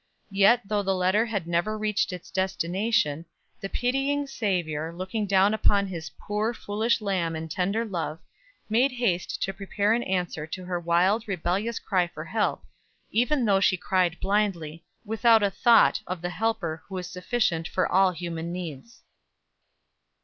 Yet, 0.31 0.61
though 0.65 0.81
the 0.81 0.95
letter 0.95 1.27
had 1.27 1.45
never 1.45 1.77
reached 1.77 2.11
its 2.11 2.31
destination, 2.31 3.23
the 3.59 3.69
pitying 3.69 4.25
Savior, 4.25 4.91
looking 4.91 5.27
down 5.27 5.53
upon 5.53 5.85
his 5.85 6.09
poor, 6.19 6.55
foolish 6.55 7.01
lamb 7.01 7.35
in 7.35 7.47
tender 7.47 7.85
love, 7.85 8.19
made 8.67 8.93
haste 8.93 9.43
to 9.43 9.53
prepare 9.53 9.93
an 9.93 10.01
answer 10.01 10.47
to 10.47 10.65
her 10.65 10.79
wild, 10.79 11.27
rebellious 11.27 11.77
cry 11.77 12.07
for 12.07 12.25
help, 12.25 12.63
even 13.11 13.45
though 13.45 13.59
she 13.59 13.77
cried 13.77 14.19
blindly, 14.19 14.83
without 15.05 15.43
a 15.43 15.51
thought 15.51 16.01
of 16.07 16.23
the 16.23 16.31
Helper 16.31 16.81
who 16.87 16.97
is 16.97 17.05
sufficient 17.07 17.67
for 17.67 17.87
all 17.87 18.09
human 18.11 18.51
needs. 18.51 19.03